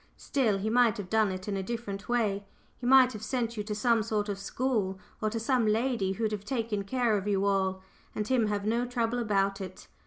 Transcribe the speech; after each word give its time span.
Still, 0.17 0.57
he 0.57 0.67
might 0.71 0.97
have 0.97 1.11
done 1.11 1.31
it 1.31 1.47
in 1.47 1.55
a 1.55 1.61
different 1.61 2.09
way 2.09 2.43
he 2.79 2.87
might 2.87 3.13
have 3.13 3.21
sent 3.21 3.55
you 3.55 3.61
to 3.65 3.75
some 3.75 4.01
sort 4.01 4.29
of 4.29 4.39
school, 4.39 4.97
or 5.21 5.29
to 5.29 5.39
some 5.39 5.67
lady 5.67 6.13
who'd 6.13 6.31
have 6.31 6.43
taken 6.43 6.83
care 6.83 7.19
of 7.19 7.27
you 7.27 7.45
all, 7.45 7.83
and 8.15 8.27
him 8.27 8.47
have 8.47 8.65
no 8.65 8.87
trouble 8.87 9.19
about 9.19 9.61
it. 9.61 9.87